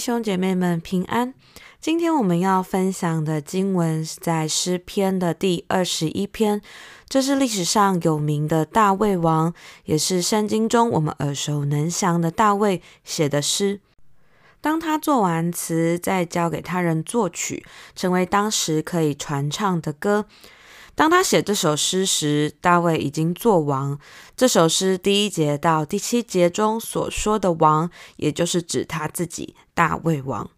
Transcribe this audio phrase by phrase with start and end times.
[0.00, 1.34] 兄姐妹们平安。
[1.78, 6.60] 今天我们要分享的经文是在诗篇的第二十一篇，
[7.08, 13.80] 这是历史上有名的大卫王，也是圣经中我们耳熟能详的大卫写的诗。
[14.62, 17.64] 当他作完词，再交给他人作曲，
[17.94, 20.26] 成为当时可以传唱的歌。
[20.94, 23.98] 当他写这首诗时，大卫已经作王。
[24.36, 30.50] 这首诗第一节到第七节中所说的王，也就是指他自己，大卫王。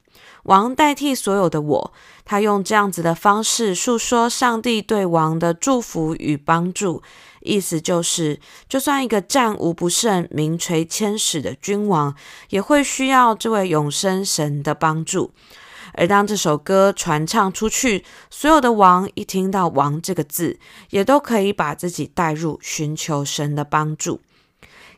[0.44, 1.92] 王代替所有的我，
[2.24, 7.02] 他用这样子的方式述说上帝对王的祝福与帮助。
[7.42, 12.14] 意思就是，就算一个战无不胜、名垂千史的君王，
[12.50, 15.32] 也会需要这位永生神的帮助。
[15.94, 20.58] 而当这首歌传唱出去，所有的王一听到“王”这个字，
[20.90, 24.20] 也都可以把自己带入寻求神的帮助。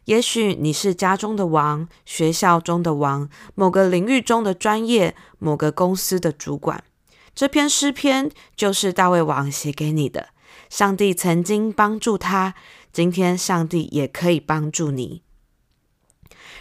[0.05, 6.85] 也许你是家中的王，学校中的王，某个领域中的专业，某个公司的主管。
[7.35, 10.29] 这篇诗篇就是大卫王写给你的。
[10.71, 12.55] 上帝曾经帮助他，
[12.93, 15.23] 今天上帝也可以帮助你。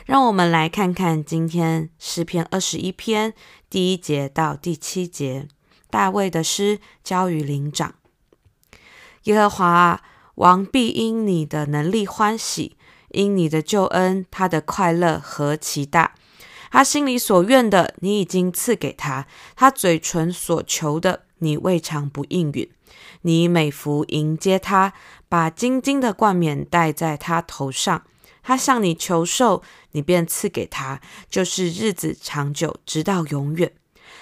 [0.05, 3.33] 让我们来看看今天诗篇二十一篇
[3.69, 5.47] 第一节到第七节，
[5.89, 7.95] 大卫的诗交与灵长。
[9.23, 10.01] 耶和华啊，
[10.35, 12.75] 王必因你的能力欢喜，
[13.11, 16.15] 因你的救恩，他的快乐何其大！
[16.69, 22.69] 他心里所愿的，你已经赐给他；他嘴唇所求的，你未尝不应允。
[23.21, 24.91] 你以美福迎接他，
[25.29, 28.03] 把金金的冠冕戴在他头上。
[28.43, 29.63] 他向你求寿，
[29.93, 33.71] 你便赐给他，就是日子长久，直到永远。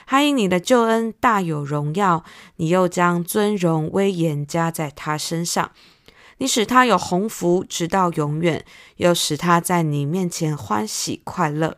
[0.06, 2.24] 他因你的救恩大有荣耀，
[2.58, 5.72] 你又将尊荣威严加在他身上。
[6.38, 8.66] 你使他有鸿福，直到永远，
[8.98, 11.78] 又使他在你面前欢喜快乐。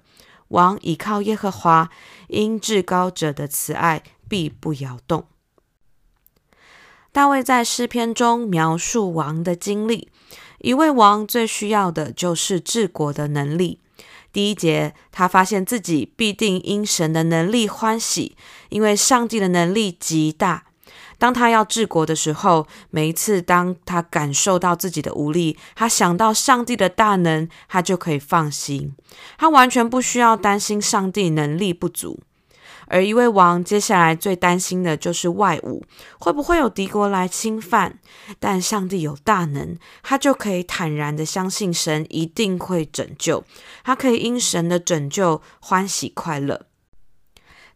[0.49, 1.89] 王倚靠耶和华，
[2.27, 5.25] 因至高者的慈爱必不摇动。
[7.11, 10.09] 大卫在诗篇中描述王的经历。
[10.63, 13.79] 一位王最需要的就是治国的能力。
[14.31, 18.37] 第一节，他发现自己必定因神的能力欢喜，
[18.69, 20.63] 因为上帝的能力极大。
[21.17, 28.95] 当他要治国的时候，每一次当他感受到自己的无力，他想到上帝的大能，他就可以放心。
[29.37, 32.21] 他完全不需要担心上帝能力不足。
[32.93, 35.81] 而一位王接下来最担心的就是外侮，
[36.19, 37.97] 会不会有敌国来侵犯？
[38.39, 43.43] 但上帝有大能，他就可以坦然的相信神一定会拯救，
[43.83, 46.67] 他可以因神的拯救欢喜快乐。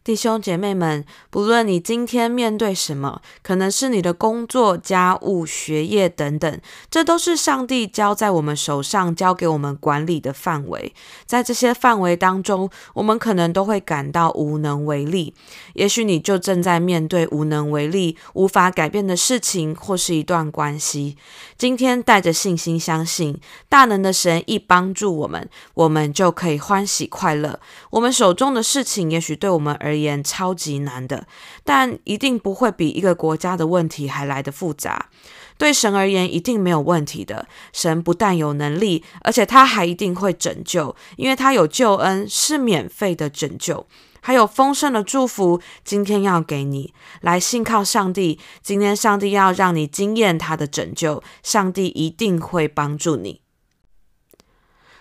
[0.08, 6.60] 弟兄姐妹们，不论你今天面对什么，可能是你的工作、家务、学业等等，
[6.90, 10.94] 这都是上帝交在我们手上、交给我们管理的范围。
[11.26, 15.34] 在这些范围当中，我们可能都会感到无能为力。
[15.74, 21.18] 也许你就正在面对无能为力、无法改变的事情，或是一段关系。
[21.58, 23.38] 今天带着信心，相信
[23.68, 27.60] 大能的神一帮助我们，我们就可以欢喜快乐。
[27.90, 31.26] 我们手中的事情，也许对我们而言言超级难的，
[31.64, 35.08] 但一定不会比一个国家的问题还来得复杂。
[35.56, 37.48] 对神而言，一定没有问题的。
[37.72, 43.88] 神不但有能力，而且他还一定会拯救，因为他有救恩，是免费的拯救，
[44.20, 45.60] 还有丰盛的祝福。
[45.84, 53.40] 今天要给你来信靠上帝，今天上帝要让你经验他的拯救，上帝一定会帮助你。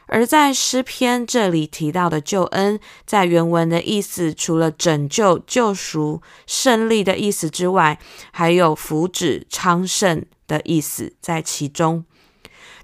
[0.07, 7.99] 而在诗篇这里提到的救恩，在原文的意思，除了拯救、救赎、胜利的意思之外，
[8.31, 12.05] 还有福祉、昌盛的意思在其中。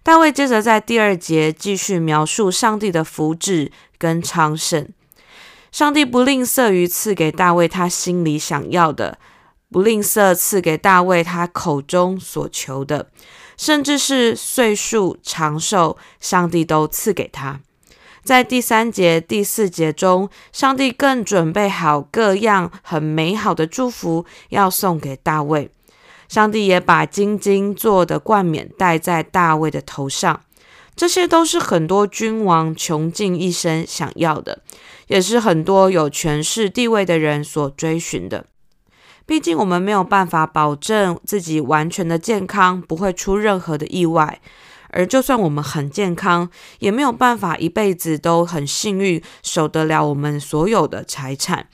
[0.03, 4.90] 大卫接着在第二节继续描述上帝的福祉跟昌盛。
[5.72, 9.17] 上帝不吝啬于赐给大卫他心里想要的，
[9.73, 13.09] 不吝啬赐给大卫他口中所求的。
[13.58, 17.59] 甚至是岁数长寿，上帝都赐给他。
[18.23, 25.70] 在第三节、第四节中，上帝更准备好各样很美好的祝福要送给大卫。
[26.29, 30.41] 上帝也把金金做的冠冕戴在大卫的头上。
[30.96, 34.61] 这些都是很多君王穷尽一生想要的，
[35.08, 38.46] 也是很多有权势地位的人所追寻的。
[39.25, 44.41] 毕竟我们没有办法保证自己完全的健康，不会出任何的意外。
[44.90, 46.49] 而就算我们很健康，
[46.79, 51.67] 也没有办法一辈子都很幸运，守得了我们所有的财产。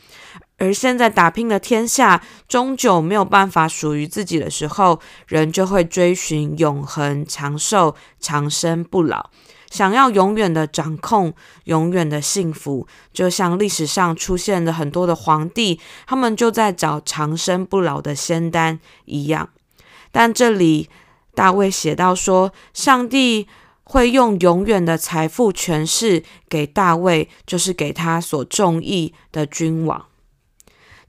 [0.57, 9.29] 而现在打拼的天下，终究没有办法属于自己的时候，人就会追寻永恒、长寿、长生不老。
[9.69, 11.33] 想要永远的掌控，
[11.65, 19.49] 永远的幸福，就像历史上出现了很多的皇帝，他们就在找长生不老的仙丹一样。
[20.11, 20.89] 但这里
[21.35, 23.47] 大卫写到说，上帝
[23.83, 30.08] 会用永远的财富权势给大卫，就是给他所中意的君王。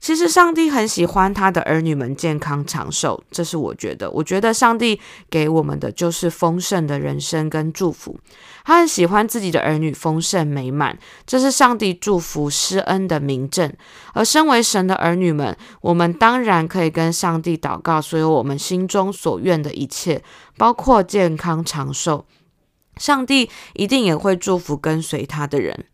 [0.01, 4.09] 其实上帝很喜欢他的儿女们健康长寿，这是我觉得。
[4.09, 4.99] 我觉得上帝
[5.29, 8.19] 给我们的就是丰盛的人生跟祝福。
[8.65, 13.71] 他很喜欢自己的儿女丰盛美满，这是上帝祝福施恩的明证。
[14.13, 20.23] 而身为神的儿女们，我们当然可以跟上帝祷告，所有我们心中所愿的一切，
[20.57, 22.25] 包括健康长寿，
[22.97, 25.85] 上帝一定也会祝福跟随他的人。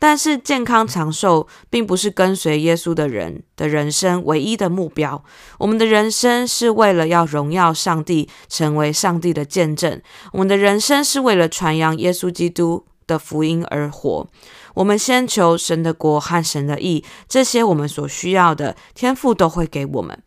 [0.00, 5.22] 但是健康长寿并不是跟随耶稣的人的人生唯一的目标。
[5.58, 10.00] 我们的人生是为了要荣耀上帝，成为上帝的见证。
[10.32, 14.26] 我们的人生是为了传扬耶稣基督的福音而活。
[14.72, 20.22] 我们先求神的国和神的义，这些我们所需要的，天父都会给我们。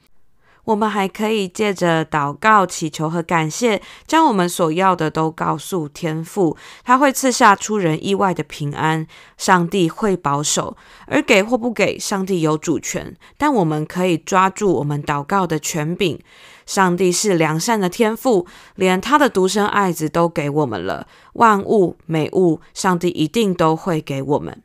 [0.66, 9.06] 我们还可以借着祷告、祈求和感谢，将我们所要的都告诉天父，他会赐下出人意外的平安。
[9.38, 10.78] 上帝会保守，
[11.08, 13.16] 而给或不给，上帝有主权。
[13.38, 16.18] 但我们可以抓住我们祷告的权柄。
[16.66, 24.63] 上帝是良善的天父，连他的独生爱子都给我们了，万物美物，上帝一定都会给我们。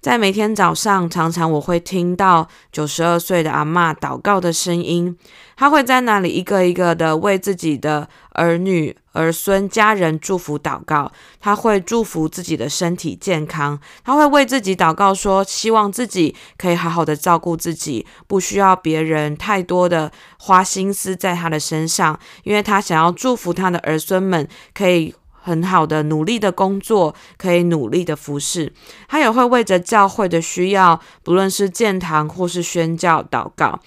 [0.00, 5.14] 在每天早上，常常我会听到九十二岁的阿嬷祷告的声音。
[5.56, 11.12] 她会在那里一个一个的为自己的儿女、儿孙、家人祝福祷告。
[11.38, 13.78] 她会祝福自己的身体健康。
[14.02, 25.14] 她会为自己祷告说，希望自己可以好好的照顾自己，不需要别人太多的花心思在她的身上，因为她想要祝福她的儿孙们可以。
[25.42, 28.72] 很好的努力的工作，可以努力的服侍。
[29.08, 33.80] 他也会为着教会的需要，不论是建堂或是宣教祷告。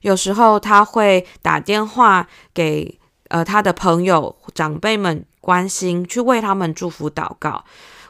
[0.00, 2.98] 有时候他会打电话给
[3.28, 7.64] 呃他的朋友长辈们关心，去为他们祝福祷告。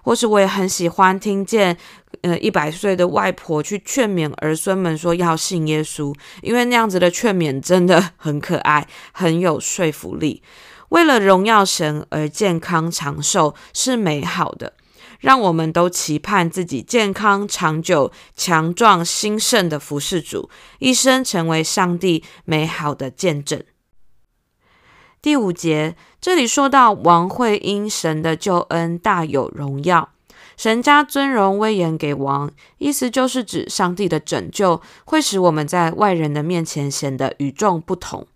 [0.05, 1.76] 或是我也很喜欢听见
[2.22, 10.43] 呃一百岁的外婆去劝勉儿孙们说要信耶稣，因为那样子的劝勉真的很可爱，很有说服力。
[10.93, 14.75] 为了荣耀神而健康长寿是美好的，
[15.21, 20.50] 让我们都期盼自己健康长久、强壮兴盛的服侍主，
[20.81, 23.65] 一生成为上帝美好的见证。
[25.23, 30.11] 第五节，这里说到王会因神的救恩大有荣耀，
[30.59, 38.27] 神加尊荣威严给王，意思就是指上帝的拯救会使我们在外人的面前显得与众不同，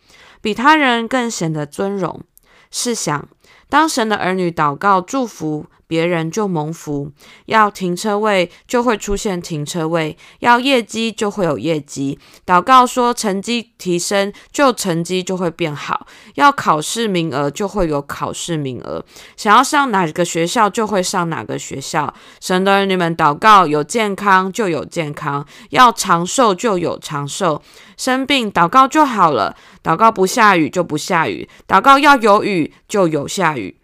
[0.41, 2.25] 比他人更显得尊荣。
[2.71, 3.29] 是想，
[3.69, 7.11] 当神的儿女祷告祝福，别人就蒙福；
[7.47, 12.19] 要停车位，就会出现停车位；要业绩，就会有业绩。
[12.45, 19.05] 祷告说成绩提升，就成绩就会变好；要考试名额，就会有考试名额。
[19.37, 22.13] 想要上哪个学校，就会上哪个学校。
[22.41, 27.63] 神的儿女们祷告，有健康就有健康；要长寿就有长寿。
[27.97, 33.79] 生病祷告就好了，祷告不下雨就不下雨，祷告要有雨就有下雨。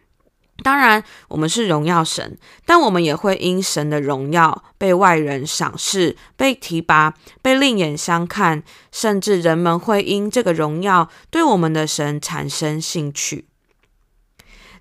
[0.63, 13.47] 当然，我们是荣耀神，但我们也会因神的荣耀被外人赏识、被提拔、被另眼相看，甚至人们会因这个荣耀对我们的神产生兴趣。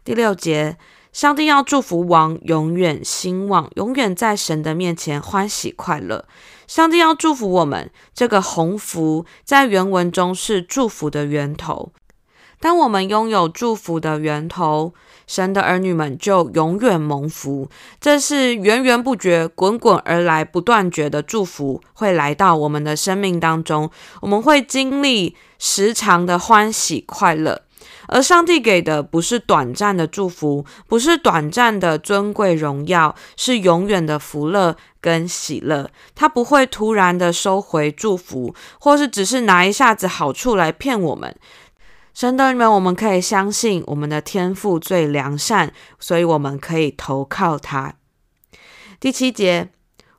[0.04, 0.78] 第六节，
[1.12, 6.26] 上帝要祝福王永远兴旺，永远在神的面前欢喜快乐。
[6.68, 11.92] 上帝要祝福我们，这个鸿福在原文中是祝福的源头。
[12.62, 14.94] 当我们拥有祝福的源头，
[15.26, 17.68] 神的儿女们就永远蒙福。
[18.00, 23.90] 这是源源不绝、滚滚而来、不断绝的祝福会来到我们的生命当中。
[24.22, 27.64] 我们会经历时常的欢喜快乐，
[28.08, 35.90] 而上帝给的不是短暂的祝福，不是短暂的尊贵荣耀，是永远的福乐跟喜乐。
[36.14, 41.36] 他不会突然的收回祝福，或是只是拿一下子好处来骗我们。
[42.14, 47.96] 神的儿女们，我们可以相信我们的天赋最良善，所以我们可以投靠他。
[49.00, 49.70] 第七节，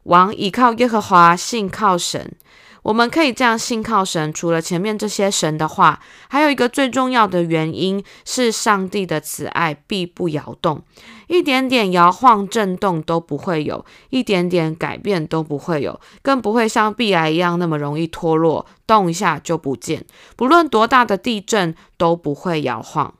[0.04, 2.34] 王倚靠耶和华，信靠神。
[2.82, 10.82] 我们可以这样信靠神，除了前面这些神的话，还有一个最重要的原因是上帝的慈爱必不摇动，
[11.28, 20.04] 一点点摇晃震动都不会有，一点点改变都不会有，更不会像壁癌一样那么容易脱落，动一下就不见。
[20.34, 23.14] 不论多大的地震都不会摇晃。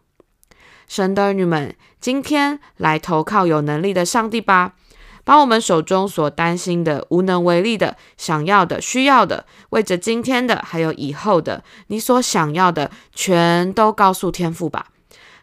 [0.88, 4.74] 神的儿女们，今天来投靠有能力的上帝吧，
[5.24, 14.86] 把我们手中所担心的、无能为力的、想要的、需要的，为着今天的还有以后的，你所想要的，全都告诉天父吧。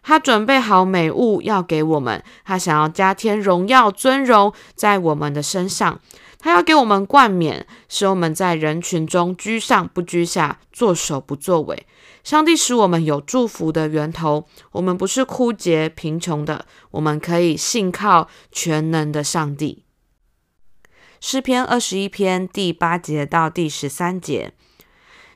[0.02, 6.00] 他准备好美物要给我们，他想要加添荣耀尊荣在我们的身上，
[6.40, 11.86] 他要给我们冠冕，使我们在人群中居上不居下，作首不作尾。
[12.24, 19.84] 上帝使我们有祝福的源头，我们不是枯竭贫穷的，我们可以信靠全能的上帝。
[21.22, 24.54] 诗篇二十一篇第八节到第十三节。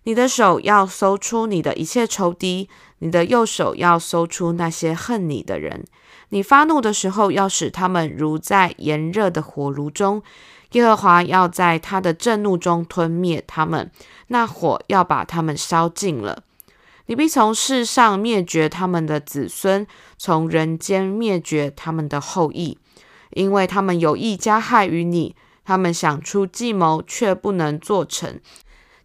[0.05, 2.67] 你的手要搜出你的一切仇敌，
[2.99, 5.85] 你的右手要搜出那些恨你的人。
[6.29, 10.21] 你发怒的时候，要使他们如在炎热的火炉中。
[10.71, 13.91] 耶和华要在他的震怒中吞灭他们，
[14.27, 16.43] 那火要把他们烧尽了。
[17.13, 19.85] 你必从世上灭绝他们的子孙，
[20.17, 22.79] 从人间灭绝他们的后裔，
[23.33, 28.39] 因为他们有意加害于你，他们想出计谋，却不能做成。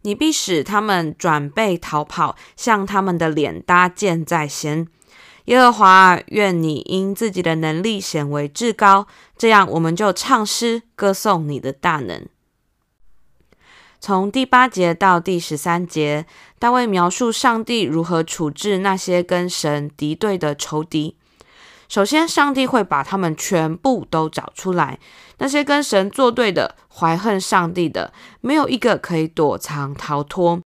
[0.01, 4.89] 你必使他们转背逃跑，向他们的脸搭箭在先。
[5.45, 12.27] 耶和华，愿你因自己的能力显为至高，这样我们就唱诗歌颂你的大能。
[14.01, 16.25] 从第八节到第十三节，
[16.59, 21.17] 大卫描述上帝如何处置那些跟神敌对的仇敌。
[21.89, 24.99] 首先，上帝会把他们全部都找出来。
[25.39, 30.61] 那些跟神作对的、怀恨上帝的，没有一个可以躲藏逃脱。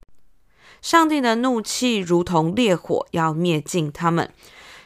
[0.80, 4.28] 上帝的怒气如同烈火，要灭尽他们。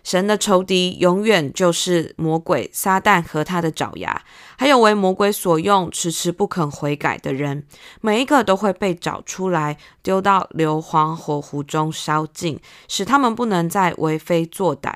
[0.07, 4.23] 神的仇敌永远就是魔鬼撒旦和他的爪牙，
[4.57, 7.67] 还有为魔鬼所用、迟迟不肯悔改的人，
[8.01, 14.95] 每一个都会被找出来，丢到硫磺火湖中烧尽，使他们不能再为非作歹。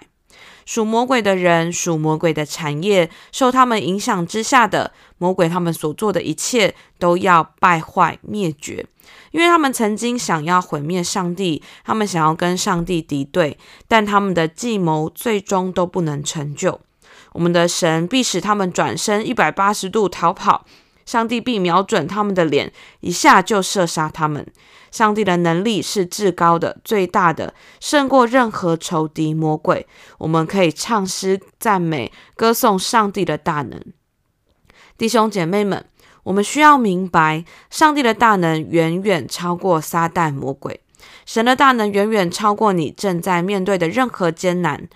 [0.64, 8.86] 属魔鬼的人，属魔鬼的产业，受他们影响之下的魔鬼，他们所做的一切都要败坏灭绝，
[9.30, 16.80] 因为他们曾经想要毁灭上帝，他们想要跟上帝敌对，但他们的计谋最终都不能成就。
[17.32, 20.66] 我们的神必使他们转身一百八十度逃跑。
[21.06, 24.46] 上帝必瞄准他们的脸，一下就射杀他们。
[24.92, 29.88] 上帝的能力是至高的、最大的，胜过任何仇敌魔鬼。
[30.18, 33.80] 我们可以唱诗赞美、歌颂上帝的大能。
[34.96, 35.84] 弟兄姐妹们，
[36.24, 40.80] 我们需要明白，上帝的大能远远超过撒旦魔鬼，
[41.24, 44.88] 神的大能远远超过你正在面对的任何艰难。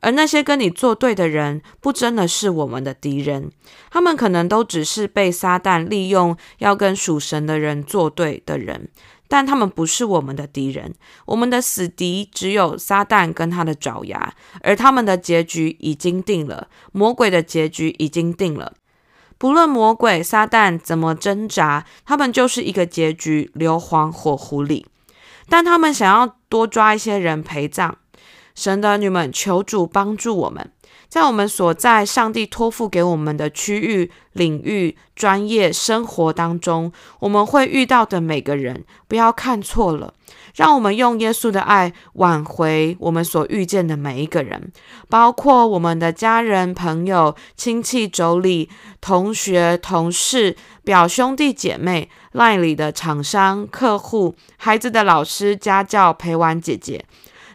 [0.00, 3.52] 而那些跟你作对的人，不真的是我们的敌人，
[3.88, 8.88] 他们可能都只是被撒旦利用，要跟属神的人作对的人，
[9.28, 10.92] 但他们不是我们的敌人。
[11.26, 18.72] 我们的死敌只有撒旦跟他的爪牙，而他们的结局已经定了，魔鬼的结局已经定了。
[19.42, 24.86] 不论魔鬼撒旦怎么挣扎，他们就是一个结局，硫磺火狐里。
[25.48, 27.96] 但他们想要多抓一些人陪葬。
[28.54, 30.70] 神的儿女们，求主帮助我们，
[31.12, 36.90] 在我们所在上帝托付给我们的区域、领域、专业生活当中，
[37.20, 40.14] 我们会遇到的每个人，不要看错了。
[40.54, 44.72] 让我们用耶稣的爱挽回我们所遇见的每一个人，
[45.10, 48.66] 包括我们的家人、朋友、亲戚、妯娌、
[49.02, 57.04] 同学、同事、表兄弟姐妹、LINE 里的厂商、客户、孩子的老师、家教、陪玩姐姐。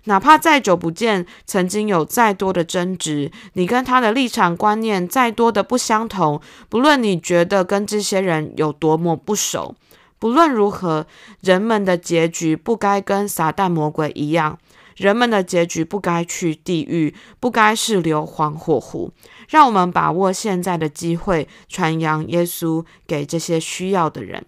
[0.08, 9.76] 哪怕再久不见，曾经有再多的争执，你跟他的立场观念再多的不相同，不论你觉得跟这些人有多么不熟，
[10.18, 11.06] 不论如何，
[11.42, 14.58] 人们的结局不该跟撒旦魔鬼一样，
[14.96, 19.12] 人们的结局不该去地狱，不该是硫磺火湖。
[19.50, 24.46] 让我们把握现在的机会，传扬耶稣给这些需要的人。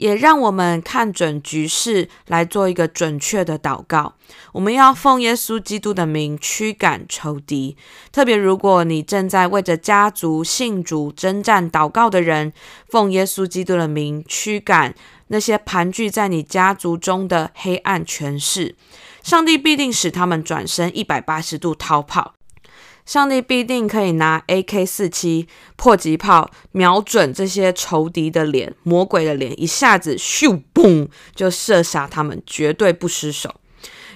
[0.00, 4.14] 也让我们看准局势，来做一个准确的祷告。
[4.52, 7.76] 我们要奉耶稣基督的名驱赶仇敌。
[8.10, 12.54] 特别如果你正在为着家族信主征战祷告的人，
[12.88, 14.94] 奉耶稣基督的名驱赶
[15.28, 18.74] 那些盘踞在你家族中的黑暗权势，
[19.22, 22.39] 上帝必定使他们转身一百八十度逃跑。
[23.10, 33.52] 上帝必定可以拿 AK 四七迫击炮瞄准这些仇敌的脸、魔鬼的脸，一下子咻嘣就射杀他们，绝对不失手。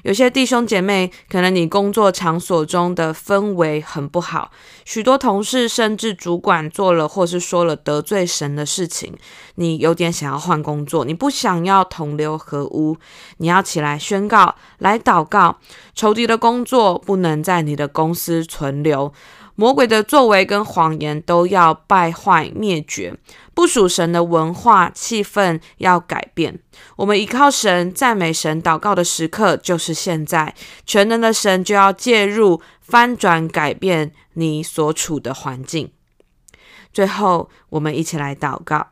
[0.04, 4.50] 有些弟兄姐妹，可能你工作场所中的氛围很不好，
[4.84, 9.14] 许多同事甚至主管做了或是说了得罪神的事情，
[9.54, 12.98] 你有点想要换工作，你不想要同流合污，
[13.38, 15.56] 你要起来宣告，来祷告，
[15.94, 19.10] 仇敌的工作不能在你的公司存留。
[19.56, 23.16] 魔鬼的作为跟谎言都要败坏灭绝，
[23.54, 26.58] 不属神的文化气氛要改变。
[26.96, 30.54] 我们依靠神、赞美神、祷告的时刻就是现在。
[30.84, 35.92] 全能的神就要介入，翻转改变你所处的环境。
[36.92, 38.88] 最后，我们一起来祷告：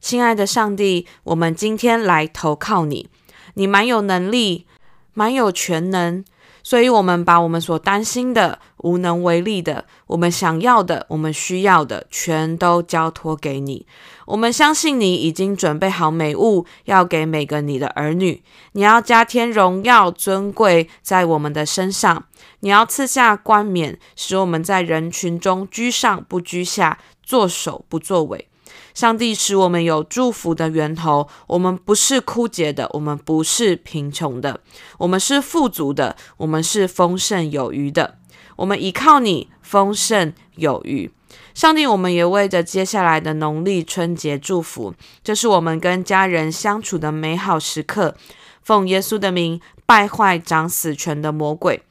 [0.00, 3.08] 亲爱的上帝，我们今天来投靠你，
[3.54, 4.66] 你蛮有能力，
[5.14, 6.24] 蛮有全能。
[6.62, 13.84] 所以，我们把我们所担心的、无能为力的、我们想要的、我们需要的，全都交托给你。
[14.26, 18.44] 我们相信你已经准备好美物，要给每个你的儿女。
[18.72, 22.26] 你要加添荣耀、尊贵在我们的身上。
[22.60, 28.48] 你要赐下冠冕，使我们在人群中居上不居下，作首不作尾。
[28.94, 34.60] 上帝使我们有祝福的源头，我们不是枯竭的，我们不是贫穷的，
[34.98, 38.16] 我们是富足的，我们是丰盛有余的。
[38.56, 41.10] 我们依靠你，丰盛有余。
[41.54, 48.16] 上帝，我们也为着接下来的农历春节祝福，这是我们跟家人相处的美好时刻。
[48.62, 51.82] 奉耶稣的名，败坏掌死权的魔鬼。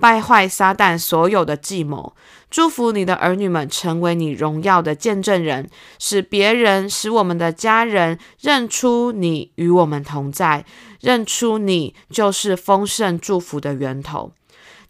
[0.00, 2.14] 败坏撒旦所有的计谋，
[2.50, 10.64] 祝福你的儿女们成为你荣耀的见证人，使别人、使我们的家人认出你与我们同在，
[11.00, 14.32] 认出你就是丰盛祝福的源头。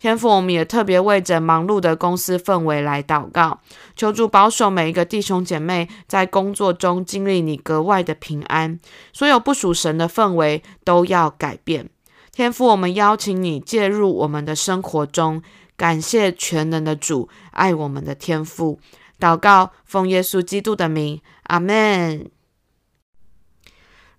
[0.04, 3.60] 天父，我们也特别为着忙碌的公司氛围来祷告，
[3.96, 8.78] 求主保守每一个弟兄姐妹在工作中经历你格外的平安，
[9.14, 11.88] 所有不属神的氛围都要改变。
[12.30, 15.42] 天父，我们邀请你介入我们的生活中，
[15.74, 18.78] 感谢全能的主，爱我们的天父。
[19.18, 22.33] 祷告，奉耶稣基督的名，阿门。